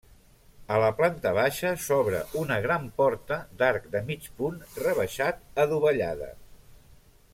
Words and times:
A 0.75 0.77
la 0.83 0.87
planta 1.01 1.33
baixa 1.37 1.73
s'obre 1.83 2.21
una 2.43 2.57
gran 2.63 2.87
porta 3.01 3.37
d'arc 3.61 3.85
de 3.97 4.01
mig 4.09 4.27
punt 4.41 4.57
rebaixat 4.87 5.45
adovellada. 5.67 6.33